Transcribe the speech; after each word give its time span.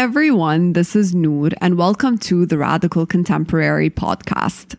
everyone, 0.00 0.72
this 0.72 0.96
is 0.96 1.14
Noor, 1.14 1.50
and 1.60 1.76
welcome 1.76 2.16
to 2.16 2.46
the 2.46 2.56
Radical 2.56 3.04
Contemporary 3.04 3.90
podcast. 3.90 4.74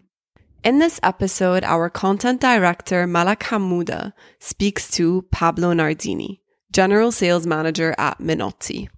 In 0.64 0.80
this 0.80 1.00
episode, 1.04 1.64
our 1.64 1.92
content 1.92 2.42
director, 2.42 3.06
Malak 3.06 3.42
Hamouda, 3.42 4.14
speaks 4.40 4.90
to 4.90 5.22
Pablo 5.32 5.74
Nardini, 5.74 6.42
General 6.72 7.12
Sales 7.12 7.46
Manager 7.46 7.94
at 8.00 8.20
Minotti. 8.20 8.90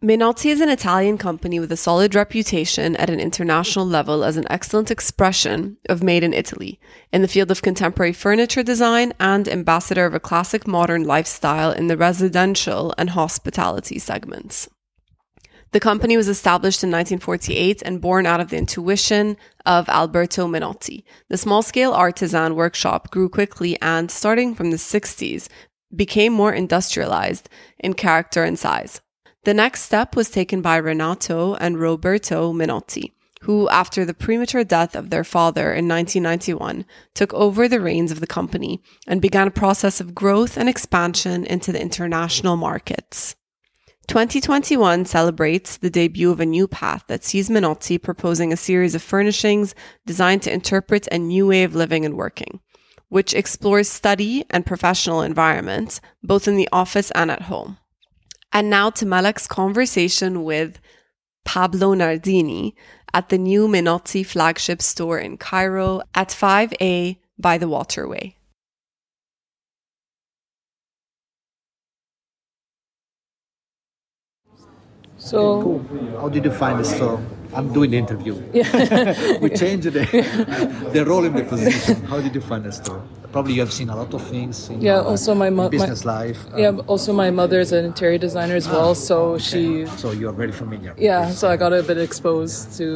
Minotti 0.00 0.48
is 0.48 0.62
an 0.62 0.70
Italian 0.70 1.18
company 1.18 1.60
with 1.60 1.70
a 1.70 1.76
solid 1.76 2.14
reputation 2.14 2.96
at 2.96 3.10
an 3.10 3.20
international 3.20 3.84
level 3.84 4.24
as 4.24 4.38
an 4.38 4.46
excellent 4.48 4.90
expression 4.90 5.76
of 5.90 6.02
made 6.02 6.24
in 6.24 6.32
Italy 6.32 6.80
in 7.12 7.20
the 7.20 7.28
field 7.28 7.50
of 7.50 7.60
contemporary 7.60 8.14
furniture 8.14 8.62
design 8.62 9.12
and 9.20 9.48
ambassador 9.48 10.06
of 10.06 10.14
a 10.14 10.20
classic 10.20 10.66
modern 10.66 11.04
lifestyle 11.04 11.72
in 11.72 11.88
the 11.88 11.96
residential 11.98 12.94
and 12.96 13.10
hospitality 13.10 13.98
segments. 13.98 14.66
The 15.72 15.80
company 15.80 16.16
was 16.16 16.28
established 16.28 16.82
in 16.82 16.90
1948 16.90 17.82
and 17.82 18.00
born 18.00 18.24
out 18.24 18.40
of 18.40 18.48
the 18.48 18.56
intuition 18.56 19.36
of 19.66 19.88
Alberto 19.90 20.46
Minotti. 20.46 21.04
The 21.28 21.36
small 21.36 21.62
scale 21.62 21.92
artisan 21.92 22.54
workshop 22.54 23.10
grew 23.10 23.28
quickly 23.28 23.78
and, 23.82 24.10
starting 24.10 24.54
from 24.54 24.70
the 24.70 24.78
60s, 24.78 25.48
became 25.94 26.32
more 26.32 26.54
industrialized 26.54 27.50
in 27.78 27.92
character 27.92 28.44
and 28.44 28.58
size. 28.58 29.02
The 29.44 29.52
next 29.54 29.82
step 29.82 30.16
was 30.16 30.30
taken 30.30 30.62
by 30.62 30.76
Renato 30.76 31.54
and 31.54 31.78
Roberto 31.78 32.52
Minotti, 32.52 33.12
who, 33.42 33.68
after 33.68 34.06
the 34.06 34.14
premature 34.14 34.64
death 34.64 34.96
of 34.96 35.10
their 35.10 35.24
father 35.24 35.72
in 35.72 35.86
1991, 35.86 36.86
took 37.14 37.32
over 37.34 37.68
the 37.68 37.80
reins 37.80 38.10
of 38.10 38.20
the 38.20 38.26
company 38.26 38.82
and 39.06 39.20
began 39.20 39.46
a 39.46 39.50
process 39.50 40.00
of 40.00 40.14
growth 40.14 40.56
and 40.56 40.68
expansion 40.68 41.44
into 41.44 41.72
the 41.72 41.80
international 41.80 42.56
markets. 42.56 43.36
2021 44.08 45.04
celebrates 45.04 45.76
the 45.76 45.90
debut 45.90 46.30
of 46.30 46.40
a 46.40 46.46
new 46.46 46.66
path 46.66 47.04
that 47.08 47.22
sees 47.22 47.50
Minotti 47.50 47.98
proposing 47.98 48.54
a 48.54 48.56
series 48.56 48.94
of 48.94 49.02
furnishings 49.02 49.74
designed 50.06 50.40
to 50.40 50.52
interpret 50.52 51.06
a 51.08 51.18
new 51.18 51.46
way 51.46 51.62
of 51.62 51.74
living 51.74 52.06
and 52.06 52.16
working, 52.16 52.60
which 53.10 53.34
explores 53.34 53.86
study 53.86 54.46
and 54.48 54.64
professional 54.64 55.20
environments, 55.20 56.00
both 56.22 56.48
in 56.48 56.56
the 56.56 56.70
office 56.72 57.10
and 57.10 57.30
at 57.30 57.42
home. 57.42 57.76
And 58.50 58.70
now 58.70 58.88
to 58.90 59.04
Malak's 59.04 59.46
conversation 59.46 60.42
with 60.42 60.80
Pablo 61.44 61.92
Nardini 61.92 62.74
at 63.12 63.28
the 63.28 63.36
new 63.36 63.68
Minotti 63.68 64.22
flagship 64.22 64.80
store 64.80 65.18
in 65.18 65.36
Cairo 65.36 66.00
at 66.14 66.30
5A 66.30 67.18
by 67.38 67.58
the 67.58 67.68
waterway. 67.68 68.37
So, 75.28 75.62
cool. 75.62 75.80
How 76.20 76.28
did 76.30 76.44
you 76.46 76.50
find 76.50 76.80
the 76.80 76.84
store? 76.84 77.20
I'm 77.54 77.70
doing 77.72 77.90
the 77.90 77.98
interview. 77.98 78.34
Yeah. 78.54 79.38
we 79.40 79.50
changed 79.50 79.84
the, 79.92 80.04
the 80.94 81.04
role 81.04 81.24
in 81.24 81.34
the 81.34 81.44
position. 81.44 82.02
How 82.04 82.18
did 82.20 82.34
you 82.34 82.40
find 82.40 82.64
the 82.64 82.72
store? 82.72 83.02
Probably 83.32 83.52
you 83.52 83.60
have 83.60 83.72
seen 83.72 83.90
a 83.90 83.96
lot 83.96 84.12
of 84.14 84.22
things. 84.26 84.70
In 84.70 84.80
yeah. 84.80 84.96
your 84.96 85.04
Also, 85.04 85.34
my 85.34 85.50
business 85.68 86.04
my, 86.04 86.12
life. 86.24 86.38
Yeah. 86.56 86.68
um, 86.68 86.82
Also, 86.86 87.12
my 87.12 87.30
mother 87.30 87.60
is 87.60 87.72
an 87.72 87.84
interior 87.84 88.16
designer 88.18 88.56
as 88.56 88.66
well, 88.68 88.94
so 88.94 89.16
okay. 89.34 89.42
she. 89.44 89.86
So 89.98 90.12
you're 90.12 90.32
very 90.32 90.52
familiar. 90.52 90.94
Yeah. 90.96 91.30
So 91.30 91.48
I 91.48 91.52
uh, 91.54 91.56
got 91.56 91.72
a 91.74 91.82
bit 91.82 91.98
exposed 91.98 92.76
to 92.78 92.88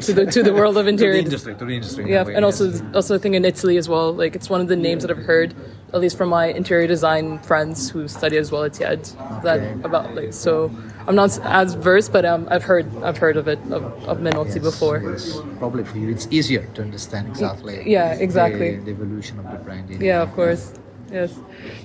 to 0.00 0.12
the 0.12 0.26
to 0.26 0.42
the 0.44 0.52
world 0.54 0.76
of 0.76 0.84
to 0.86 0.90
interior. 0.94 1.14
the 1.14 1.24
industry. 1.26 1.54
To 1.56 1.64
the 1.64 1.74
industry. 1.80 2.04
in 2.04 2.10
Yeah, 2.10 2.22
way, 2.24 2.34
and 2.36 2.44
also 2.44 2.64
yes. 2.70 2.82
also 2.94 3.16
I 3.16 3.18
think 3.18 3.34
in 3.34 3.44
Italy 3.44 3.76
as 3.76 3.88
well. 3.88 4.14
Like 4.14 4.36
it's 4.38 4.48
one 4.54 4.60
of 4.60 4.68
the 4.68 4.76
names 4.76 5.02
that 5.02 5.10
I've 5.10 5.26
heard, 5.34 5.50
at 5.94 6.00
least 6.00 6.16
from 6.16 6.28
my 6.28 6.46
interior 6.60 6.86
design 6.86 7.40
friends 7.40 7.90
who 7.90 8.06
study 8.06 8.36
as 8.38 8.52
well 8.52 8.62
at 8.64 8.74
TED. 8.74 9.02
That 9.42 9.58
Okay. 9.60 9.74
about 9.88 10.14
like 10.14 10.32
so. 10.32 10.70
I'm 11.08 11.16
not 11.16 11.36
as 11.42 11.74
versed, 11.74 12.12
but 12.12 12.24
um, 12.24 12.46
I've 12.54 12.62
heard 12.62 12.86
I've 13.02 13.18
heard 13.18 13.36
of 13.36 13.48
it 13.48 13.58
of, 13.76 13.82
of 14.10 14.18
Minotti 14.26 14.54
Yes, 14.62 14.70
before. 14.70 14.98
yes. 15.02 15.40
Probably 15.58 15.82
for 15.82 15.98
you, 15.98 16.08
it's 16.14 16.28
easier 16.30 16.64
to 16.74 16.80
understand 16.82 17.26
exactly. 17.26 17.82
Yeah, 17.96 18.14
exactly. 18.26 18.76
The, 18.76 18.84
the 18.84 18.90
evolution 18.92 19.40
of 19.40 19.46
the 19.50 19.58
brand. 19.64 19.71
Yeah, 20.00 20.22
of 20.22 20.32
course. 20.34 20.72
Yes. 21.12 21.32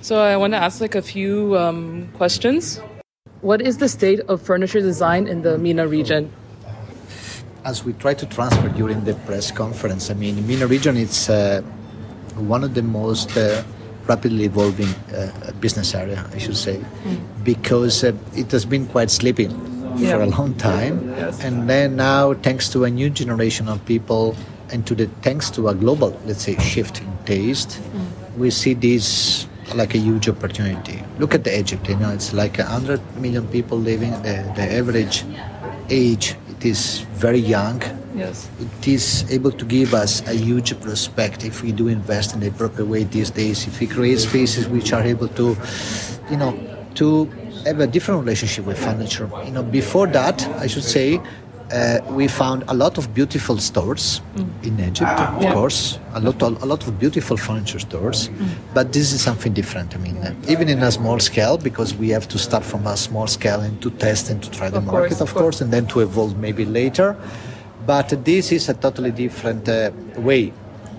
So 0.00 0.20
I 0.20 0.36
want 0.36 0.52
to 0.54 0.58
ask 0.58 0.80
like 0.80 0.94
a 0.94 1.02
few 1.02 1.56
um, 1.56 2.08
questions. 2.14 2.80
What 3.40 3.60
is 3.62 3.78
the 3.78 3.88
state 3.88 4.20
of 4.28 4.42
furniture 4.42 4.80
design 4.80 5.26
in 5.26 5.42
the 5.42 5.58
MENA 5.58 5.86
region? 5.88 6.32
as 7.64 7.84
we 7.84 7.92
try 7.94 8.14
to 8.14 8.24
transfer 8.26 8.68
during 8.70 9.04
the 9.04 9.12
press 9.28 9.50
conference, 9.50 10.10
I 10.10 10.14
mean, 10.14 10.46
MENA 10.46 10.66
region 10.66 10.96
it's 10.96 11.28
uh, 11.28 11.60
one 12.36 12.64
of 12.64 12.72
the 12.72 12.82
most 12.82 13.36
uh, 13.36 13.62
rapidly 14.06 14.44
evolving 14.44 14.88
uh, 15.14 15.52
business 15.60 15.94
area, 15.94 16.24
I 16.32 16.38
should 16.38 16.56
say, 16.56 16.80
because 17.44 18.04
uh, 18.04 18.12
it 18.34 18.50
has 18.52 18.64
been 18.64 18.86
quite 18.86 19.10
sleeping 19.10 19.50
Yeah. 19.98 20.16
for 20.16 20.22
a 20.22 20.26
long 20.26 20.54
time, 20.54 21.12
Yes. 21.18 21.44
and 21.44 21.68
then 21.68 21.96
now, 21.96 22.32
thanks 22.34 22.68
to 22.70 22.84
a 22.84 22.90
new 22.90 23.10
generation 23.10 23.68
of 23.68 23.84
people, 23.84 24.34
and 24.70 24.86
to 24.86 24.94
the 24.94 25.06
thanks 25.22 25.50
to 25.50 25.68
a 25.68 25.74
global, 25.74 26.18
let's 26.26 26.42
say, 26.42 26.56
shift 26.58 27.00
in 27.00 27.18
taste, 27.24 27.80
mm. 27.92 28.36
we 28.36 28.50
see 28.50 28.74
this 28.74 29.46
like 29.74 29.94
a 29.94 29.98
huge 29.98 30.28
opportunity. 30.28 31.02
Look 31.18 31.34
at 31.34 31.44
the 31.44 31.58
Egypt, 31.58 31.88
you 31.88 31.96
know, 31.96 32.10
it's 32.10 32.32
like 32.32 32.58
a 32.58 32.64
hundred 32.64 33.00
million 33.20 33.46
people 33.48 33.78
living. 33.78 34.10
The, 34.22 34.50
the 34.56 34.72
average 34.72 35.24
age 35.90 36.36
it 36.58 36.64
is 36.64 37.00
very 37.14 37.38
young. 37.38 37.80
Yes. 38.14 38.48
It 38.58 38.88
is 38.88 39.30
able 39.30 39.52
to 39.52 39.64
give 39.64 39.94
us 39.94 40.26
a 40.26 40.34
huge 40.34 40.78
prospect 40.80 41.44
if 41.44 41.62
we 41.62 41.70
do 41.70 41.88
invest 41.88 42.34
in 42.34 42.40
the 42.40 42.50
proper 42.50 42.84
way 42.84 43.04
these 43.04 43.30
days. 43.30 43.66
If 43.66 43.78
we 43.78 43.86
create 43.86 44.18
spaces 44.18 44.66
which 44.66 44.92
are 44.92 45.02
able 45.02 45.28
to, 45.28 45.56
you 46.30 46.36
know, 46.36 46.58
to 46.96 47.26
have 47.64 47.80
a 47.80 47.86
different 47.86 48.20
relationship 48.20 48.64
with 48.64 48.78
furniture. 48.78 49.30
You 49.44 49.52
know, 49.52 49.62
before 49.62 50.08
that, 50.08 50.46
I 50.58 50.66
should 50.66 50.84
say, 50.84 51.20
uh, 51.72 52.00
we 52.10 52.28
found 52.28 52.64
a 52.68 52.74
lot 52.74 52.98
of 52.98 53.12
beautiful 53.14 53.58
stores 53.58 54.20
in 54.62 54.78
Egypt, 54.80 55.10
of 55.20 55.42
Yeah. 55.42 55.52
course, 55.52 55.98
a 56.14 56.20
lot, 56.20 56.42
of, 56.42 56.62
a 56.62 56.66
lot 56.66 56.86
of 56.86 56.98
beautiful 56.98 57.36
furniture 57.36 57.78
stores. 57.78 58.30
But 58.74 58.92
this 58.92 59.12
is 59.12 59.20
something 59.20 59.52
different. 59.52 59.94
I 59.94 59.98
mean, 59.98 60.16
uh, 60.18 60.32
even 60.48 60.68
in 60.68 60.82
a 60.82 60.90
small 60.90 61.18
scale, 61.20 61.56
because 61.58 61.94
we 61.94 62.08
have 62.10 62.26
to 62.28 62.38
start 62.38 62.64
from 62.64 62.86
a 62.86 62.96
small 62.96 63.26
scale 63.26 63.60
and 63.60 63.80
to 63.82 63.90
test 63.90 64.30
and 64.30 64.42
to 64.42 64.50
try 64.50 64.68
the 64.70 64.78
Of 64.78 64.86
market, 64.86 65.08
course, 65.08 65.20
of 65.20 65.28
of 65.28 65.34
course, 65.34 65.42
course. 65.42 65.60
and 65.62 65.70
then 65.72 65.86
to 65.86 66.00
evolve 66.00 66.36
maybe 66.38 66.64
later. 66.64 67.16
But 67.86 68.08
this 68.24 68.52
is 68.52 68.68
a 68.68 68.74
totally 68.74 69.10
different 69.10 69.68
uh, 69.68 69.90
way 70.18 70.52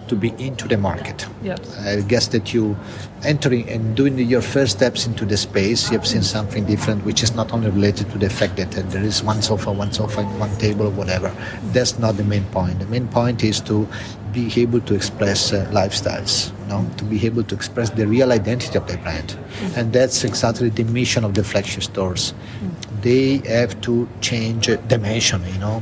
to 0.09 0.15
be 0.15 0.33
into 0.37 0.67
the 0.67 0.77
market. 0.77 1.27
Yes. 1.41 1.59
I 1.77 2.01
guess 2.01 2.27
that 2.29 2.53
you 2.53 2.75
entering 3.23 3.69
and 3.69 3.95
doing 3.95 4.17
your 4.17 4.41
first 4.41 4.77
steps 4.77 5.05
into 5.05 5.25
the 5.25 5.37
space, 5.37 5.89
you 5.89 5.97
have 5.97 6.07
seen 6.07 6.23
something 6.23 6.65
different, 6.65 7.05
which 7.05 7.23
is 7.23 7.35
not 7.35 7.53
only 7.53 7.69
related 7.69 8.09
to 8.11 8.17
the 8.17 8.29
fact 8.29 8.57
that 8.57 8.77
uh, 8.77 8.81
there 8.89 9.03
is 9.03 9.23
one 9.23 9.41
sofa, 9.41 9.71
one 9.71 9.91
sofa, 9.91 10.21
and 10.21 10.39
one 10.39 10.55
table, 10.57 10.89
whatever. 10.91 11.33
That's 11.71 11.99
not 11.99 12.17
the 12.17 12.23
main 12.23 12.45
point. 12.45 12.79
The 12.79 12.87
main 12.87 13.07
point 13.07 13.43
is 13.43 13.59
to 13.61 13.87
be 14.31 14.51
able 14.61 14.81
to 14.81 14.93
express 14.93 15.53
uh, 15.53 15.67
lifestyles, 15.71 16.51
you 16.61 16.67
know, 16.67 16.89
to 16.97 17.03
be 17.03 17.25
able 17.25 17.43
to 17.43 17.55
express 17.55 17.89
the 17.89 18.05
real 18.05 18.31
identity 18.31 18.77
of 18.77 18.87
the 18.87 18.97
brand, 18.97 19.35
and 19.75 19.91
that's 19.91 20.23
exactly 20.23 20.69
the 20.69 20.83
mission 20.83 21.23
of 21.23 21.33
the 21.33 21.43
flagship 21.43 21.83
stores. 21.83 22.33
They 23.01 23.37
have 23.47 23.79
to 23.81 24.07
change 24.21 24.69
uh, 24.69 24.75
dimension, 24.87 25.43
you 25.51 25.59
know. 25.59 25.81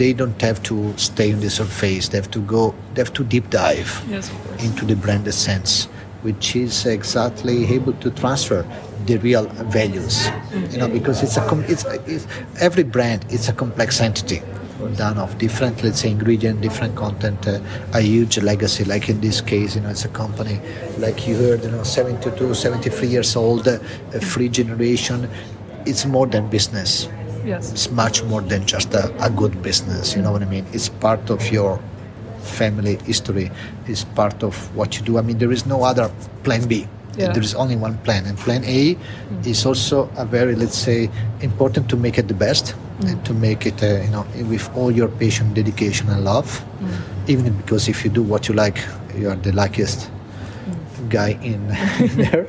They 0.00 0.14
don't 0.14 0.40
have 0.40 0.62
to 0.62 0.96
stay 0.96 1.30
on 1.34 1.40
the 1.40 1.50
surface. 1.50 2.08
They 2.08 2.16
have 2.16 2.30
to 2.30 2.40
go. 2.40 2.74
They 2.94 3.02
have 3.02 3.12
to 3.18 3.22
deep 3.22 3.50
dive 3.50 3.90
Yes, 4.08 4.30
into 4.66 4.86
the 4.86 4.96
brand 4.96 5.28
essence, 5.28 5.84
which 6.22 6.56
is 6.56 6.86
exactly 6.86 7.66
able 7.74 7.92
to 8.04 8.10
transfer 8.10 8.64
the 9.04 9.18
real 9.18 9.44
values. 9.78 10.26
You 10.72 10.78
know, 10.78 10.88
because 10.88 11.22
it's 11.22 11.36
a 11.36 11.46
com- 11.46 11.66
it's, 11.68 11.84
it's 12.14 12.26
every 12.68 12.82
brand 12.82 13.26
it's 13.28 13.48
a 13.50 13.52
complex 13.52 14.00
entity 14.00 14.40
done 14.96 15.18
of 15.18 15.36
different 15.36 15.84
let's 15.84 16.00
say 16.00 16.10
ingredient 16.10 16.62
different 16.62 16.96
content 16.96 17.46
uh, 17.46 17.60
a 17.92 18.00
huge 18.00 18.38
legacy 18.38 18.82
like 18.84 19.10
in 19.10 19.20
this 19.20 19.42
case 19.42 19.74
you 19.76 19.82
know 19.82 19.90
it's 19.90 20.06
a 20.06 20.08
company 20.22 20.58
like 20.96 21.28
you 21.28 21.36
heard 21.36 21.62
you 21.62 21.70
know 21.70 21.82
72 21.82 22.54
73 22.54 23.06
years 23.06 23.36
old 23.36 23.68
uh, 23.68 23.78
a 24.14 24.20
free 24.32 24.48
generation 24.48 25.28
it's 25.84 26.06
more 26.06 26.26
than 26.26 26.48
business 26.48 27.08
Yes. 27.44 27.72
it's 27.72 27.90
much 27.90 28.22
more 28.24 28.42
than 28.42 28.66
just 28.66 28.92
a, 28.94 29.12
a 29.24 29.30
good 29.30 29.62
business 29.62 30.14
you 30.14 30.22
know 30.22 30.32
what 30.32 30.42
i 30.42 30.46
mean? 30.46 30.66
It's 30.72 30.88
part 30.88 31.30
of 31.30 31.50
your 31.50 31.80
family 32.42 32.96
history. 33.04 33.50
It's 33.86 34.04
part 34.04 34.42
of 34.42 34.54
what 34.76 34.98
you 34.98 35.04
do. 35.04 35.18
I 35.18 35.22
mean 35.22 35.38
there 35.38 35.52
is 35.52 35.66
no 35.66 35.84
other 35.84 36.10
plan 36.42 36.66
b. 36.66 36.86
Yeah. 37.16 37.32
there 37.32 37.42
is 37.42 37.54
only 37.54 37.74
one 37.74 37.98
plan 37.98 38.24
and 38.24 38.38
plan 38.38 38.62
a 38.64 38.94
mm. 38.94 39.46
is 39.46 39.66
also 39.66 40.08
a 40.16 40.24
very 40.24 40.54
let's 40.54 40.78
say 40.78 41.10
important 41.40 41.90
to 41.90 41.96
make 41.96 42.18
it 42.18 42.28
the 42.28 42.34
best 42.34 42.66
mm. 43.00 43.10
and 43.10 43.24
to 43.24 43.34
make 43.34 43.66
it 43.66 43.82
uh, 43.82 44.00
you 44.04 44.10
know 44.10 44.24
with 44.48 44.70
all 44.76 44.92
your 44.92 45.08
passion 45.08 45.52
dedication 45.52 46.08
and 46.08 46.24
love. 46.24 46.64
Mm. 46.78 47.28
Even 47.28 47.56
because 47.56 47.88
if 47.88 48.04
you 48.04 48.10
do 48.10 48.22
what 48.22 48.48
you 48.48 48.54
like 48.54 48.78
you 49.16 49.28
are 49.28 49.36
the 49.36 49.52
luckiest 49.52 50.08
guy 51.08 51.30
in, 51.42 51.60
in 51.98 52.16
there 52.22 52.46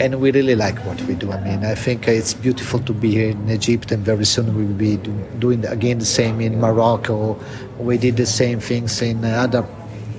and 0.00 0.18
we 0.18 0.32
really 0.32 0.56
like 0.56 0.78
what 0.86 1.00
we 1.02 1.14
do. 1.14 1.30
I 1.30 1.40
mean, 1.44 1.64
I 1.64 1.74
think 1.74 2.08
it's 2.08 2.32
beautiful 2.32 2.80
to 2.80 2.92
be 2.92 3.10
here 3.12 3.30
in 3.30 3.50
Egypt, 3.50 3.92
and 3.92 4.02
very 4.02 4.24
soon 4.24 4.56
we 4.56 4.64
will 4.64 4.74
be 4.74 4.96
do, 4.96 5.12
doing 5.38 5.64
again 5.66 5.98
the 5.98 6.06
same 6.06 6.40
in 6.40 6.58
Morocco. 6.58 7.38
We 7.78 7.98
did 7.98 8.16
the 8.16 8.26
same 8.26 8.60
things 8.60 9.02
in 9.02 9.24
other 9.24 9.62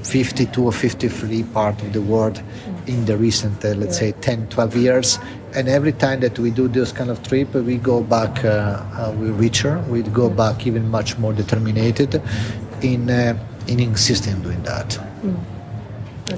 52 0.03 0.63
or 0.63 0.71
53 0.71 1.43
part 1.45 1.81
of 1.81 1.93
the 1.93 2.01
world 2.01 2.41
in 2.85 3.05
the 3.05 3.17
recent, 3.17 3.65
uh, 3.65 3.69
let's 3.69 3.97
say, 3.97 4.11
10, 4.11 4.47
12 4.49 4.75
years. 4.75 5.19
and 5.53 5.67
every 5.67 5.91
time 5.91 6.21
that 6.21 6.39
we 6.39 6.49
do 6.49 6.67
this 6.67 6.91
kind 6.91 7.09
of 7.09 7.21
trip, 7.27 7.53
we 7.53 7.77
go 7.77 8.01
back, 8.01 8.43
uh, 8.45 8.81
uh, 8.93 9.13
we 9.17 9.29
richer, 9.31 9.79
we 9.89 10.01
go 10.01 10.29
back 10.29 10.65
even 10.65 10.89
much 10.89 11.17
more 11.17 11.33
determined 11.33 11.77
in, 11.77 13.09
uh, 13.09 13.37
in 13.67 13.79
insisting 13.79 14.41
doing 14.41 14.61
that. 14.63 14.97
Mm. 15.23 15.60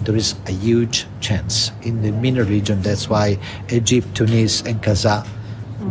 There 0.04 0.16
is 0.16 0.36
a 0.48 0.52
huge 0.52 1.08
chance 1.22 1.72
in 1.82 2.02
the 2.02 2.12
MENA 2.12 2.44
region. 2.44 2.82
That's 2.82 3.10
why 3.10 3.40
Egypt, 3.70 4.16
Tunis, 4.16 4.62
and 4.62 4.82
Gaza, 4.82 5.26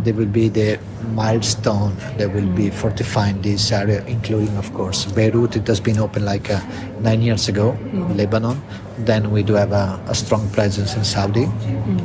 they 0.05 0.13
will 0.13 0.27
be 0.27 0.49
the 0.49 0.79
milestone 1.15 1.97
that 2.19 2.33
will 2.33 2.49
be 2.55 2.71
fortifying 2.71 3.41
this 3.43 3.73
area, 3.73 4.05
including, 4.07 4.57
of 4.57 4.73
course, 4.75 5.05
Beirut. 5.07 5.57
It 5.57 5.67
has 5.67 5.81
been 5.81 5.99
open 5.99 6.25
like 6.25 6.51
uh, 6.51 6.61
nine 7.01 7.23
years 7.23 7.49
ago, 7.49 7.73
mm. 7.73 8.17
Lebanon. 8.17 8.61
Then 8.99 9.31
we 9.31 9.43
do 9.43 9.55
have 9.55 9.73
a, 9.73 10.01
a 10.09 10.15
strong 10.15 10.49
presence 10.51 10.95
in 10.95 11.05
Saudi. 11.05 11.47
Mm. 11.47 12.01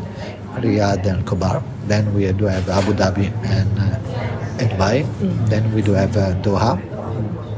Riyadh 0.58 1.06
and 1.06 1.26
Khobar. 1.26 1.64
Then 1.88 2.14
we 2.14 2.32
do 2.32 2.46
have 2.46 2.68
Abu 2.70 2.94
Dhabi 2.94 3.32
and, 3.46 3.80
uh, 3.80 4.60
and 4.60 4.70
Dubai. 4.72 5.04
Mm. 5.06 5.50
Then 5.50 5.74
we 5.74 5.82
do 5.82 5.94
have 5.94 6.18
uh, 6.18 6.34
Doha, 6.42 6.82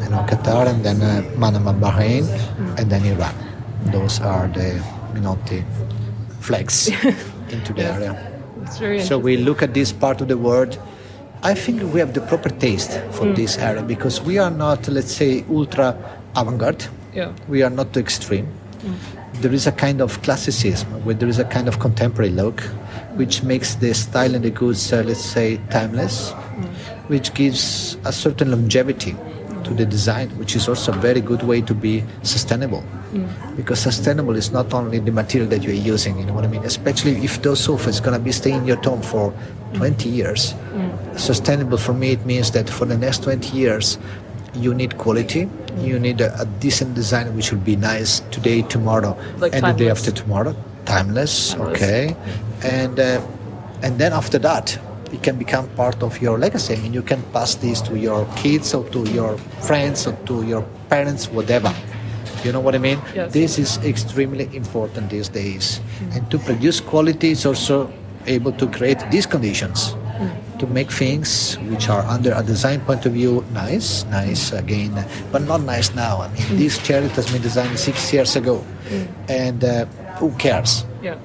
you 0.03 0.09
know, 0.09 0.25
Qatar, 0.27 0.67
and 0.67 0.83
then 0.83 1.01
uh, 1.01 1.23
Manama, 1.37 1.73
Bahrain, 1.79 2.27
and 2.77 2.89
then 2.89 3.05
Iran. 3.05 3.48
Those 3.85 4.19
are 4.19 4.47
the 4.47 4.83
Minotti 5.13 5.63
flags 6.41 6.87
into 7.49 7.73
the 7.73 7.83
area. 7.83 9.01
so 9.03 9.17
we 9.17 9.37
look 9.37 9.61
at 9.61 9.73
this 9.73 9.91
part 9.91 10.21
of 10.21 10.27
the 10.27 10.37
world. 10.37 10.77
I 11.41 11.53
think 11.53 11.81
we 11.93 11.99
have 11.99 12.13
the 12.13 12.21
proper 12.21 12.49
taste 12.49 12.91
for 13.11 13.25
mm. 13.25 13.35
this 13.35 13.57
area 13.57 13.81
because 13.81 14.21
we 14.21 14.37
are 14.37 14.51
not, 14.51 14.87
let's 14.89 15.13
say, 15.13 15.45
ultra 15.49 15.95
avant-garde. 16.35 16.85
Yeah. 17.13 17.33
We 17.47 17.63
are 17.63 17.69
not 17.69 17.93
too 17.93 18.01
extreme. 18.01 18.47
Mm. 18.79 19.41
There 19.41 19.53
is 19.53 19.65
a 19.65 19.71
kind 19.71 20.01
of 20.01 20.21
classicism 20.21 21.05
where 21.05 21.15
there 21.15 21.29
is 21.29 21.39
a 21.39 21.45
kind 21.45 21.69
of 21.69 21.79
contemporary 21.79 22.31
look 22.31 22.61
which 23.15 23.41
makes 23.41 23.75
the 23.75 23.93
style 23.93 24.35
and 24.35 24.43
the 24.43 24.49
goods, 24.49 24.91
uh, 24.91 25.01
let's 25.05 25.23
say, 25.23 25.59
timeless, 25.69 26.31
mm. 26.31 26.65
which 27.07 27.33
gives 27.33 27.97
a 28.03 28.11
certain 28.11 28.51
longevity 28.51 29.15
to 29.69 29.73
the 29.73 29.85
design, 29.85 30.29
which 30.37 30.55
is 30.55 30.67
also 30.67 30.91
a 30.91 30.95
very 30.95 31.21
good 31.21 31.43
way 31.43 31.61
to 31.61 31.73
be 31.73 32.03
sustainable. 32.23 32.83
Mm. 33.13 33.55
Because 33.55 33.79
sustainable 33.79 34.35
is 34.35 34.51
not 34.51 34.73
only 34.73 34.99
the 34.99 35.11
material 35.11 35.49
that 35.49 35.63
you're 35.63 35.83
using, 35.93 36.19
you 36.19 36.25
know 36.25 36.33
what 36.33 36.43
I 36.43 36.47
mean? 36.47 36.63
Especially 36.63 37.15
if 37.23 37.41
those 37.41 37.59
sofas 37.63 37.95
is 37.95 38.01
gonna 38.01 38.19
be 38.19 38.31
staying 38.31 38.57
in 38.57 38.65
your 38.65 38.81
home 38.83 39.01
for 39.01 39.33
20 39.73 40.09
years. 40.09 40.53
Mm. 40.73 41.19
Sustainable 41.19 41.77
for 41.77 41.93
me, 41.93 42.11
it 42.11 42.25
means 42.25 42.51
that 42.51 42.69
for 42.69 42.85
the 42.85 42.97
next 42.97 43.23
20 43.23 43.55
years, 43.55 43.97
you 44.55 44.73
need 44.73 44.97
quality, 44.97 45.47
you 45.77 45.99
need 45.99 46.19
a, 46.21 46.41
a 46.41 46.45
decent 46.59 46.95
design 46.95 47.35
which 47.35 47.51
will 47.51 47.59
be 47.59 47.75
nice 47.75 48.21
today, 48.31 48.63
tomorrow, 48.63 49.17
like 49.37 49.53
and 49.53 49.61
timeless. 49.61 49.77
the 49.77 49.83
day 49.83 49.91
after 49.91 50.11
tomorrow. 50.11 50.55
Timeless, 50.85 51.53
timeless. 51.53 51.71
okay 51.71 52.15
and 52.63 52.99
uh, 52.99 53.21
and 53.83 53.99
then 53.99 54.11
after 54.11 54.39
that 54.39 54.77
it 55.11 55.23
can 55.23 55.37
become 55.37 55.67
part 55.75 56.03
of 56.03 56.21
your 56.21 56.37
legacy. 56.37 56.75
I 56.75 56.77
mean, 56.77 56.93
you 56.93 57.01
can 57.01 57.21
pass 57.33 57.55
this 57.55 57.81
to 57.81 57.97
your 57.97 58.25
kids 58.35 58.73
or 58.73 58.83
to 58.89 59.09
your 59.09 59.37
friends 59.61 60.07
or 60.07 60.13
to 60.25 60.43
your 60.43 60.63
parents, 60.89 61.29
whatever. 61.29 61.73
You 62.43 62.51
know 62.51 62.59
what 62.59 62.75
I 62.75 62.77
mean? 62.77 63.01
Yes. 63.13 63.33
This 63.33 63.59
is 63.59 63.77
extremely 63.83 64.49
important 64.55 65.09
these 65.09 65.27
days. 65.27 65.79
Mm. 65.79 66.15
And 66.15 66.31
to 66.31 66.39
produce 66.39 66.79
quality 66.79 67.31
is 67.31 67.45
also 67.45 67.91
able 68.25 68.53
to 68.53 68.67
create 68.67 68.99
these 69.11 69.25
conditions 69.25 69.93
mm. 69.93 70.59
to 70.59 70.67
make 70.67 70.91
things 70.91 71.55
which 71.67 71.89
are 71.89 72.03
under 72.03 72.31
a 72.33 72.43
design 72.43 72.79
point 72.81 73.05
of 73.05 73.13
view 73.13 73.43
nice, 73.51 74.05
nice 74.05 74.53
again, 74.53 75.05
but 75.31 75.41
not 75.41 75.61
nice 75.61 75.93
now. 75.95 76.21
I 76.21 76.27
mean, 76.29 76.43
mm. 76.43 76.57
this 76.57 76.77
chair 76.77 77.01
has 77.01 77.31
been 77.31 77.41
designed 77.41 77.77
six 77.77 78.13
years 78.13 78.35
ago, 78.37 78.63
mm. 78.87 79.07
and 79.27 79.63
uh, 79.63 79.85
who 80.19 80.31
cares? 80.37 80.85
Yeah 81.01 81.17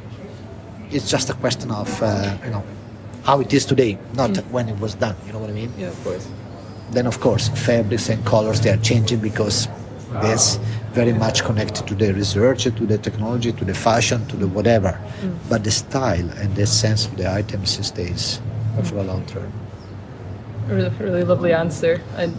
it's 0.95 1.11
just 1.11 1.29
a 1.29 1.35
question 1.35 1.71
of 1.71 1.91
uh, 2.03 2.37
you 2.45 2.51
know 2.51 2.63
how 3.25 3.41
it 3.41 3.53
is 3.53 3.65
today, 3.65 3.99
not 4.15 4.31
mm. 4.31 4.51
when 4.51 4.69
it 4.69 4.79
was 4.79 4.95
done. 4.95 5.17
You 5.27 5.33
know 5.33 5.39
what 5.39 5.51
I 5.51 5.55
mean? 5.55 5.73
Yeah, 5.79 5.89
of 5.89 6.05
course. 6.05 6.29
Then 6.91 7.07
of 7.07 7.19
course 7.21 7.49
fabrics 7.49 8.09
and 8.09 8.25
colors 8.25 8.61
they 8.61 8.71
are 8.71 8.77
changing 8.77 9.21
because 9.21 9.69
this 10.23 10.61
very 10.93 11.13
much 11.13 11.43
connected 11.43 11.87
to 11.89 11.95
the 11.95 12.15
research, 12.15 12.65
to 12.65 12.71
the 12.71 12.99
technology, 12.99 13.53
to 13.53 13.65
the 13.65 13.75
fashion, 13.75 14.25
to 14.29 14.37
the 14.37 14.47
whatever. 14.47 15.01
Mm. 15.21 15.37
But 15.49 15.65
the 15.65 15.71
style 15.71 16.31
and 16.39 16.55
the 16.55 16.67
sense 16.67 17.07
of 17.07 17.17
the 17.17 17.33
items 17.33 17.85
stays 17.85 18.41
mm. 18.77 18.87
for 18.87 18.99
a 18.99 19.03
long 19.03 19.27
term. 19.27 19.53
Really, 20.69 20.91
really 21.01 21.25
lovely 21.25 21.53
answer. 21.53 22.01
And 22.17 22.39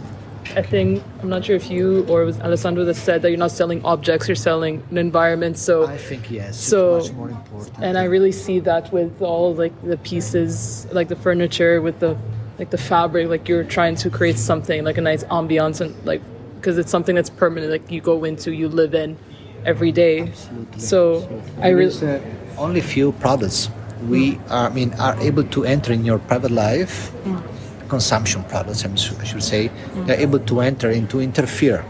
I 0.54 0.62
think 0.62 1.02
I'm 1.20 1.28
not 1.28 1.44
sure 1.44 1.56
if 1.56 1.70
you 1.70 2.06
or 2.08 2.22
it 2.22 2.26
was 2.26 2.40
Alessandro 2.40 2.84
that 2.84 2.94
said 2.94 3.22
that 3.22 3.30
you're 3.30 3.38
not 3.38 3.50
selling 3.50 3.84
objects, 3.84 4.28
you're 4.28 4.34
selling 4.34 4.82
an 4.90 4.98
environment. 4.98 5.58
So 5.58 5.86
I 5.86 5.98
think 5.98 6.30
yes, 6.30 6.58
so, 6.58 6.98
much 6.98 7.12
more 7.12 7.30
important. 7.30 7.76
And 7.80 7.98
I 7.98 8.04
really 8.04 8.32
see 8.32 8.60
that 8.60 8.92
with 8.92 9.20
all 9.20 9.54
like 9.54 9.74
the 9.82 9.96
pieces, 9.98 10.86
like 10.92 11.08
the 11.08 11.16
furniture, 11.16 11.82
with 11.82 12.00
the 12.00 12.16
like 12.58 12.70
the 12.70 12.78
fabric, 12.78 13.28
like 13.28 13.48
you're 13.48 13.64
trying 13.64 13.96
to 13.96 14.10
create 14.10 14.38
something 14.38 14.84
like 14.84 14.98
a 14.98 15.02
nice 15.02 15.24
ambiance 15.24 15.80
and 15.80 15.94
like 16.06 16.22
because 16.56 16.78
it's 16.78 16.90
something 16.90 17.14
that's 17.14 17.30
permanent, 17.30 17.70
like 17.70 17.90
you 17.90 18.00
go 18.00 18.24
into, 18.24 18.52
you 18.52 18.68
live 18.68 18.94
in 18.94 19.16
every 19.64 19.92
day. 19.92 20.22
Absolutely. 20.22 20.80
So 20.80 21.22
Absolutely. 21.22 21.62
I 21.62 21.68
really 21.68 22.08
uh, 22.08 22.20
only 22.58 22.80
few 22.80 23.12
products 23.12 23.68
we 24.08 24.38
are, 24.48 24.70
I 24.70 24.72
mean 24.72 24.94
are 24.94 25.18
able 25.20 25.44
to 25.44 25.64
enter 25.64 25.92
in 25.92 26.04
your 26.04 26.18
private 26.18 26.50
life. 26.50 27.12
Mm 27.24 27.56
consumption 27.86 28.44
products, 28.44 28.84
I 28.84 29.24
should 29.24 29.42
say, 29.42 29.68
mm. 29.68 30.06
they're 30.06 30.20
able 30.20 30.40
to 30.40 30.60
enter 30.60 30.90
into 30.90 31.20
interfere 31.20 31.84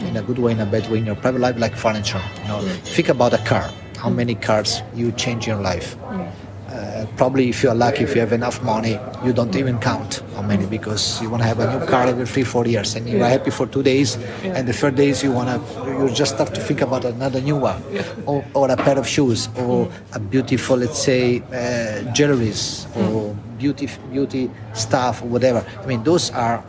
in 0.00 0.16
a 0.16 0.22
good 0.22 0.38
way, 0.38 0.52
in 0.52 0.60
a 0.60 0.66
bad 0.66 0.90
way 0.90 0.98
in 0.98 1.06
your 1.06 1.16
private 1.16 1.40
life, 1.40 1.58
like 1.58 1.74
furniture. 1.74 2.22
You 2.42 2.48
know, 2.48 2.58
mm. 2.58 2.94
think 2.94 3.08
about 3.08 3.32
a 3.34 3.38
car. 3.38 3.70
How 3.96 4.10
many 4.10 4.34
cars 4.34 4.82
you 4.94 5.10
change 5.12 5.48
in 5.48 5.54
your 5.54 5.62
life? 5.62 5.96
Mm. 5.96 6.30
Uh, 6.68 7.06
probably 7.16 7.48
if 7.48 7.62
you 7.62 7.70
are 7.70 7.74
lucky, 7.74 8.04
if 8.04 8.14
you 8.14 8.20
have 8.20 8.32
enough 8.32 8.62
money, 8.62 9.00
you 9.24 9.32
don't 9.32 9.56
even 9.56 9.78
count 9.78 10.22
how 10.34 10.42
many 10.42 10.66
because 10.66 11.20
you 11.22 11.30
want 11.30 11.42
to 11.42 11.48
have 11.48 11.58
a 11.60 11.78
new 11.78 11.86
car 11.86 12.06
every 12.06 12.26
three, 12.26 12.44
four 12.44 12.66
years, 12.66 12.94
and 12.94 13.08
you 13.08 13.22
are 13.22 13.28
happy 13.28 13.50
for 13.50 13.66
two 13.66 13.82
days, 13.82 14.16
and 14.44 14.68
the 14.68 14.72
third 14.72 14.94
days 14.94 15.22
you 15.22 15.32
want 15.32 15.48
to, 15.48 15.90
you 15.90 16.10
just 16.10 16.34
start 16.34 16.54
to 16.54 16.60
think 16.60 16.82
about 16.82 17.06
another 17.06 17.40
new 17.40 17.56
one, 17.56 17.82
or, 18.26 18.44
or 18.52 18.70
a 18.70 18.76
pair 18.76 18.98
of 18.98 19.08
shoes, 19.08 19.48
or 19.56 19.90
a 20.12 20.20
beautiful, 20.20 20.76
let's 20.76 21.02
say, 21.02 21.38
uh, 21.38 22.04
jewelries, 22.12 22.86
or 22.96 23.27
beauty 23.58 23.88
beauty 24.10 24.50
stuff 24.72 25.22
or 25.22 25.26
whatever. 25.26 25.64
I 25.82 25.86
mean, 25.86 26.02
those 26.04 26.30
are 26.30 26.64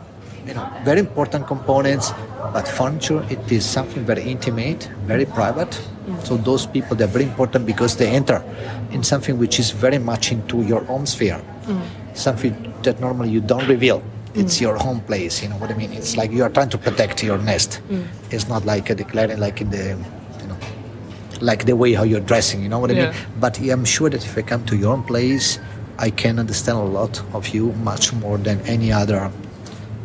you 0.46 0.54
know 0.54 0.68
very 0.84 1.00
important 1.00 1.46
components. 1.46 2.12
But 2.52 2.66
furniture, 2.66 3.24
it 3.30 3.52
is 3.52 3.64
something 3.64 4.04
very 4.04 4.22
intimate, 4.22 4.90
very 5.06 5.24
private. 5.24 5.70
Mm. 6.06 6.26
So 6.26 6.36
those 6.36 6.66
people 6.66 6.96
they're 6.96 7.06
very 7.06 7.24
important 7.24 7.64
because 7.66 7.96
they 7.96 8.08
enter 8.08 8.42
in 8.90 9.04
something 9.04 9.38
which 9.38 9.60
is 9.60 9.70
very 9.70 9.98
much 9.98 10.32
into 10.32 10.62
your 10.62 10.84
own 10.88 11.06
sphere, 11.06 11.40
mm. 11.66 11.80
something 12.14 12.74
that 12.82 13.00
normally 13.00 13.30
you 13.30 13.40
don't 13.40 13.68
reveal. 13.68 14.02
It's 14.34 14.58
mm. 14.58 14.62
your 14.62 14.76
home 14.76 15.00
place. 15.02 15.42
You 15.42 15.50
know 15.50 15.56
what 15.56 15.70
I 15.70 15.74
mean? 15.74 15.92
It's 15.92 16.16
like 16.16 16.32
you 16.32 16.42
are 16.42 16.50
trying 16.50 16.70
to 16.70 16.78
protect 16.78 17.22
your 17.22 17.38
nest. 17.38 17.80
Mm. 17.88 18.06
It's 18.30 18.48
not 18.48 18.64
like 18.64 18.90
a 18.90 18.94
declaring 18.94 19.38
like 19.38 19.60
in 19.60 19.70
the 19.70 19.96
you 20.40 20.46
know 20.48 20.58
like 21.40 21.66
the 21.66 21.76
way 21.76 21.92
how 21.92 22.02
you're 22.02 22.26
dressing, 22.32 22.62
you 22.62 22.68
know 22.68 22.78
what 22.78 22.90
I 22.90 22.94
yeah. 22.94 23.10
mean? 23.10 23.20
But 23.38 23.58
I'm 23.60 23.84
sure 23.84 24.10
that 24.10 24.24
if 24.24 24.36
I 24.36 24.42
come 24.42 24.64
to 24.66 24.76
your 24.76 24.92
own 24.92 25.04
place, 25.04 25.58
I 26.00 26.10
can 26.10 26.38
understand 26.38 26.78
a 26.78 26.82
lot 26.82 27.22
of 27.34 27.48
you 27.48 27.72
much 27.84 28.12
more 28.12 28.38
than 28.38 28.60
any 28.62 28.90
other 28.90 29.30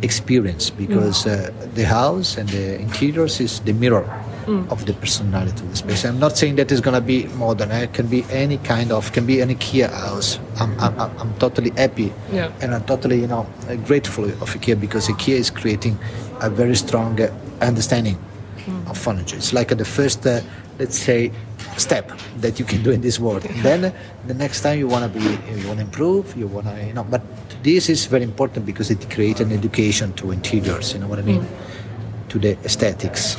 experience 0.01 0.69
because 0.69 1.23
mm. 1.23 1.31
uh, 1.31 1.65
the 1.73 1.85
house 1.85 2.37
and 2.37 2.49
the 2.49 2.79
interiors 2.79 3.39
is 3.39 3.61
the 3.61 3.73
mirror 3.73 4.05
mm. 4.45 4.69
of 4.69 4.85
the 4.85 4.93
personality 4.93 5.61
of 5.63 5.69
the 5.69 5.75
space. 5.77 6.03
I'm 6.05 6.19
not 6.19 6.37
saying 6.37 6.57
that 6.57 6.71
it's 6.71 6.81
going 6.81 6.95
to 6.95 7.01
be 7.01 7.27
modern. 7.35 7.71
It 7.71 7.93
can 7.93 8.07
be 8.07 8.25
any 8.29 8.57
kind 8.57 8.91
of, 8.91 9.11
can 9.13 9.25
be 9.25 9.41
any 9.41 9.55
IKEA 9.55 9.89
house. 9.89 10.39
I'm, 10.59 10.77
I'm, 10.79 10.99
I'm 10.99 11.33
totally 11.35 11.71
happy 11.71 12.13
yeah. 12.31 12.51
and 12.61 12.75
I'm 12.75 12.83
totally, 12.83 13.21
you 13.21 13.27
know, 13.27 13.47
grateful 13.85 14.25
of 14.25 14.49
IKEA 14.53 14.79
because 14.79 15.07
IKEA 15.07 15.37
is 15.37 15.49
creating 15.49 15.97
a 16.41 16.49
very 16.49 16.75
strong 16.75 17.19
uh, 17.21 17.33
understanding 17.61 18.17
mm. 18.57 18.89
of 18.89 18.97
furniture. 18.97 19.37
It's 19.37 19.53
like 19.53 19.69
the 19.69 19.85
first, 19.85 20.27
uh, 20.27 20.41
let's 20.77 20.99
say, 20.99 21.31
step 21.77 22.11
that 22.37 22.59
you 22.59 22.65
can 22.65 22.83
do 22.83 22.91
in 22.91 23.01
this 23.01 23.19
world. 23.19 23.43
then 23.61 23.93
the 24.27 24.33
next 24.33 24.61
time 24.61 24.79
you 24.79 24.87
want 24.87 25.11
to 25.11 25.19
be, 25.19 25.25
you 25.59 25.67
want 25.67 25.79
to 25.79 25.85
improve, 25.85 26.35
you 26.35 26.47
want 26.47 26.67
to, 26.67 26.85
you 26.85 26.93
know. 26.93 27.03
But 27.03 27.21
this 27.63 27.89
is 27.89 28.05
very 28.05 28.23
important 28.23 28.65
because 28.65 28.91
it 28.91 29.09
creates 29.09 29.39
an 29.39 29.51
education 29.51 30.13
to 30.13 30.31
interiors. 30.31 30.93
You 30.93 30.99
know 30.99 31.07
what 31.07 31.19
I 31.19 31.23
mean? 31.23 31.41
Mm. 31.41 32.29
To 32.29 32.39
the 32.39 32.57
aesthetics. 32.63 33.37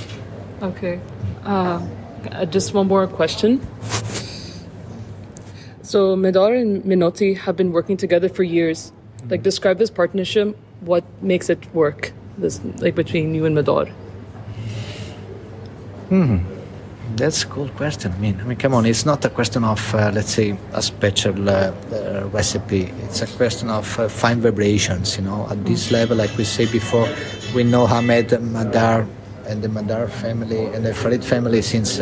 Okay. 0.63 1.01
Uh, 1.45 1.85
just 2.47 2.75
one 2.75 2.89
more 2.89 3.07
question. 3.07 3.61
So 5.83 6.17
Medar 6.17 6.61
and 6.61 6.85
Minotti 6.85 7.35
have 7.35 7.57
been 7.57 7.73
working 7.73 7.97
together 7.97 8.29
for 8.29 8.43
years. 8.43 8.93
Mm. 9.23 9.31
Like, 9.31 9.43
describe 9.43 9.79
this 9.79 9.91
partnership. 9.91 10.57
What 10.81 11.05
makes 11.23 11.49
it 11.49 11.73
work? 11.75 12.13
This 12.39 12.61
like 12.79 12.95
between 12.95 13.35
you 13.35 13.47
and 13.47 13.57
Medar. 13.57 13.89
Hmm. 16.09 16.56
That's 17.15 17.45
a 17.45 17.47
cool 17.47 17.69
question. 17.69 18.13
I 18.13 18.19
mean, 18.19 18.41
I 18.41 18.45
mean, 18.45 18.59
come 18.59 18.75
on. 18.75 18.85
It's 18.85 19.07
not 19.07 19.25
a 19.25 19.31
question 19.31 19.63
of, 19.65 19.95
uh, 19.95 20.11
let's 20.13 20.33
say, 20.33 20.59
a 20.73 20.83
special 20.83 21.49
uh, 21.49 21.53
uh, 21.93 22.29
recipe. 22.33 22.93
It's 23.05 23.23
a 23.23 23.27
question 23.27 23.71
of 23.71 23.99
uh, 23.99 24.09
fine 24.09 24.41
vibrations. 24.41 25.17
You 25.17 25.25
know, 25.25 25.47
at 25.49 25.65
this 25.65 25.89
mm. 25.89 25.93
level, 25.93 26.17
like 26.17 26.37
we 26.37 26.45
said 26.45 26.73
before, 26.73 27.09
we 27.55 27.63
know 27.63 27.87
Hamed 27.87 28.41
Madar 28.41 29.07
and 29.47 29.63
the 29.63 29.69
Madar 29.69 30.09
family 30.09 30.67
and 30.67 30.85
the 30.85 30.93
Farid 30.93 31.25
family 31.25 31.63
since 31.63 32.01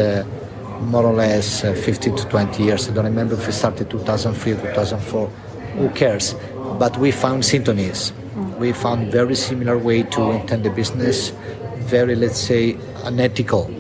more 0.81 1.05
or 1.05 1.13
less 1.13 1.61
15 1.61 2.17
to 2.17 2.25
20 2.29 2.63
years. 2.63 2.89
I 2.89 2.95
don't 2.95 3.05
remember 3.05 3.35
if 3.35 3.47
we 3.47 3.53
started 3.53 3.91
2003 3.91 4.53
or 4.53 4.57
2004 4.57 5.31
who 5.77 5.89
cares? 5.91 6.35
But 6.79 6.97
we 6.99 7.11
found 7.11 7.43
syntonies. 7.43 8.13
We 8.59 8.73
found 8.73 9.13
very 9.13 9.35
similar 9.35 9.77
way 9.77 10.03
to 10.03 10.31
intend 10.31 10.65
the 10.65 10.71
business, 10.71 11.31
very 11.77 12.15
let's 12.15 12.39
say 12.39 12.77
unethical 13.05 13.71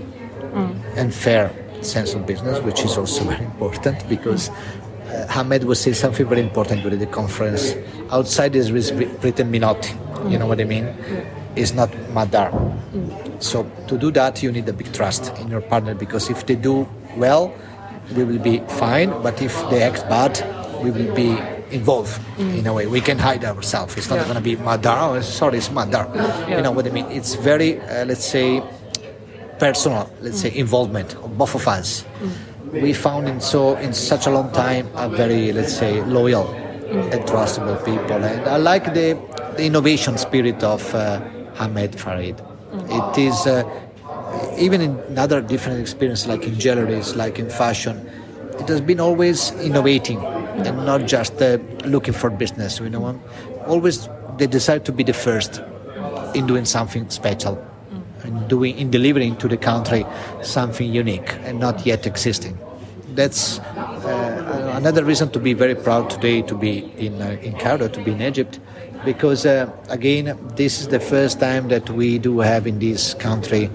and 0.97 1.15
fair 1.15 1.51
sense 1.83 2.15
of 2.15 2.27
business, 2.27 2.61
which 2.61 2.85
is 2.85 2.97
also 2.97 3.25
very 3.31 3.45
important 3.45 4.09
because 4.09 4.51
uh, 4.51 5.27
Hamed 5.29 5.65
was 5.65 5.81
saying 5.81 5.95
something 5.95 6.27
very 6.27 6.41
important 6.41 6.83
during 6.83 6.99
the 6.99 7.07
conference. 7.07 7.75
Outside 8.11 8.57
is 8.57 8.73
written 8.73 9.51
Minotti, 9.51 9.95
you 10.29 10.39
know 10.39 10.47
what 10.47 10.61
I 10.61 10.65
mean? 10.65 10.87
It's 11.57 11.73
not 11.73 11.91
Madar. 12.11 12.51
So 13.39 13.71
to 13.89 13.99
do 13.99 14.11
that, 14.13 14.43
you 14.43 14.51
need 14.51 14.69
a 14.69 14.73
big 14.73 14.93
trust 14.93 15.37
in 15.39 15.49
your 15.49 15.61
partner 15.61 15.95
because 15.95 16.31
if 16.31 16.47
they 16.47 16.57
do 16.57 16.89
well, 17.17 17.55
we 18.17 18.25
will 18.25 18.39
be 18.39 18.59
fine. 18.81 19.11
But 19.23 19.41
if 19.41 19.55
they 19.71 19.83
act 19.83 20.09
bad, 20.09 20.41
we 20.83 20.91
will 20.91 21.15
be 21.15 21.39
involved 21.71 22.21
mm. 22.37 22.59
in 22.59 22.67
a 22.67 22.73
way. 22.73 22.87
We 22.87 23.01
can 23.01 23.19
hide 23.19 23.45
ourselves. 23.45 23.97
It's 23.97 24.09
not 24.09 24.17
yeah. 24.17 24.25
going 24.25 24.37
to 24.37 24.43
be 24.43 24.57
Madar. 24.57 25.17
Oh, 25.17 25.21
sorry, 25.21 25.59
it's 25.59 25.71
Madar. 25.71 26.11
Yeah. 26.15 26.57
You 26.57 26.63
know 26.63 26.73
what 26.73 26.87
I 26.87 26.91
mean? 26.91 27.07
It's 27.07 27.35
very, 27.35 27.81
uh, 27.81 28.05
let's 28.05 28.25
say, 28.25 28.63
personal, 29.59 30.11
let's 30.21 30.41
say, 30.41 30.55
involvement 30.55 31.15
of 31.17 31.37
both 31.39 31.55
of 31.55 31.67
us. 31.69 32.05
We 32.73 32.93
found 32.93 33.29
in 33.29 33.41
so 33.41 33.77
in 33.77 33.93
such 33.93 34.27
a 34.27 34.31
long 34.31 34.51
time 34.53 34.89
a 34.95 35.09
very, 35.09 35.53
let's 35.53 35.77
say, 35.77 36.03
loyal 36.03 36.49
and 37.13 37.23
trustable 37.25 37.79
people, 37.85 38.17
and 38.25 38.49
I 38.49 38.57
like 38.57 38.95
the, 38.95 39.19
the 39.57 39.65
innovation 39.65 40.19
spirit 40.19 40.63
of 40.63 40.95
uh, 40.95 41.21
Hamed 41.55 41.99
Farid. 41.99 42.41
It 42.73 43.19
is 43.19 43.47
uh, 43.47 43.63
even 44.59 44.81
in 44.81 45.19
other 45.19 45.41
different 45.41 45.81
experiences, 45.81 46.27
like 46.27 46.45
in 46.45 46.55
jewelries, 46.55 47.15
like 47.17 47.39
in 47.39 47.49
fashion. 47.49 48.11
It 48.59 48.69
has 48.69 48.81
been 48.81 49.01
always 49.01 49.53
innovating 49.61 50.19
and 50.19 50.85
not 50.87 51.07
just 51.07 51.41
uh, 51.43 51.59
looking 51.85 52.15
for 52.15 52.31
business. 52.31 52.81
You 52.81 52.91
know, 52.91 53.21
always 53.67 54.09
they 54.39 54.47
decide 54.47 54.85
to 54.87 54.93
be 54.93 55.05
the 55.05 55.13
first 55.13 55.63
in 56.35 56.47
doing 56.47 56.65
something 56.65 57.09
special 57.11 57.65
in 58.25 58.49
doing 58.49 58.76
in 58.78 58.90
delivering 58.90 59.37
to 59.37 59.49
the 59.49 59.57
country 59.57 60.04
something 60.43 60.93
unique 60.93 61.35
and 61.45 61.61
not 61.61 61.87
yet 61.87 62.07
existing. 62.07 62.59
That's 63.14 63.61
uh, 63.61 64.73
another 64.75 65.04
reason 65.04 65.31
to 65.31 65.38
be 65.38 65.52
very 65.52 65.75
proud 65.75 66.11
today 66.11 66.43
to 66.43 66.54
be 66.54 66.90
in 66.97 67.23
uh, 67.23 67.37
in 67.43 67.57
Cairo, 67.59 67.88
to 67.88 68.02
be 68.02 68.12
in 68.12 68.23
Egypt, 68.23 68.59
because 69.04 69.47
uh, 69.47 69.71
again, 69.88 70.37
this 70.57 70.81
is 70.81 70.88
the 70.88 71.00
first 71.00 71.38
time 71.38 71.69
that 71.69 71.88
we 71.90 72.19
do 72.19 72.40
have 72.40 72.66
in 72.66 72.78
this 72.81 73.14
country 73.14 73.71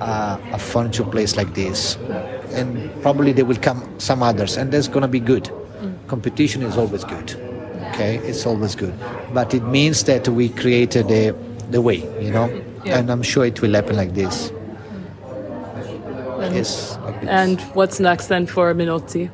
uh, 0.00 0.38
a 0.52 0.58
furniture 0.58 1.04
place 1.04 1.36
like 1.36 1.54
this, 1.54 1.96
and 2.50 2.90
probably 3.02 3.32
there 3.32 3.44
will 3.44 3.62
come 3.62 3.82
some 3.98 4.22
others, 4.22 4.56
and 4.56 4.72
that's 4.72 4.88
going 4.88 5.02
to 5.02 5.08
be 5.08 5.20
good. 5.20 5.50
Competition 6.08 6.62
is 6.62 6.76
always 6.76 7.04
good. 7.04 7.34
Okay, 7.90 8.16
it's 8.16 8.44
always 8.44 8.74
good, 8.74 8.94
but 9.32 9.54
it 9.54 9.62
means 9.62 10.02
that 10.04 10.26
we 10.26 10.48
created 10.48 11.06
the 11.06 11.34
the 11.70 11.80
way, 11.80 12.02
you 12.20 12.32
know 12.32 12.63
yeah. 12.84 12.98
and 12.98 13.10
I'm 13.10 13.22
sure 13.22 13.44
it 13.44 13.60
will 13.60 13.74
happen 13.74 13.96
like 13.96 14.14
this. 14.14 14.50
And, 16.40 16.54
yes. 16.54 16.98
Like 16.98 17.20
this. 17.20 17.30
And 17.30 17.60
what's 17.74 18.00
next 18.00 18.26
then 18.26 18.46
for 18.46 18.72
Minotti? 18.74 19.30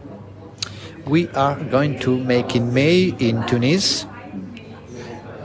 We 1.06 1.28
are 1.30 1.56
going 1.64 1.98
to 2.00 2.16
make 2.16 2.54
in 2.54 2.72
May 2.72 3.14
in 3.18 3.44
Tunis, 3.46 4.04